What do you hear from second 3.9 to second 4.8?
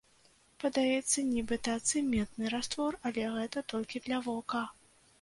для вока.